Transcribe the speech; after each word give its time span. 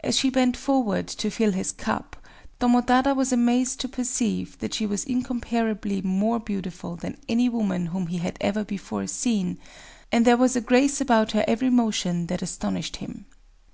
As 0.00 0.18
she 0.18 0.28
bent 0.28 0.58
forward 0.58 1.06
to 1.08 1.30
fill 1.30 1.52
his 1.52 1.72
cup, 1.72 2.16
Tomotada 2.60 3.14
was 3.14 3.32
amazed 3.32 3.80
to 3.80 3.88
perceive 3.88 4.58
that 4.58 4.74
she 4.74 4.84
was 4.84 5.04
incomparably 5.04 6.02
more 6.02 6.38
beautiful 6.38 6.96
than 6.96 7.16
any 7.30 7.48
woman 7.48 7.86
whom 7.86 8.08
he 8.08 8.18
had 8.18 8.36
ever 8.42 8.62
before 8.62 9.06
seen; 9.06 9.56
and 10.12 10.26
there 10.26 10.36
was 10.36 10.54
a 10.54 10.60
grace 10.60 11.00
about 11.00 11.32
her 11.32 11.46
every 11.48 11.70
motion 11.70 12.26
that 12.26 12.42
astonished 12.42 12.96
him. 12.96 13.24